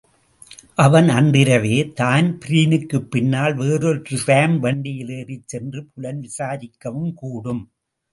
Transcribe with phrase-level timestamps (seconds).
[0.75, 7.63] அவன் அன்றிரவே தான்பிரீனுக்குப் பின்னால் வேறொரு டிராம் வண்டியிலேறிச் சென்று புலன் விசாரிக்கவுங்கூடும்.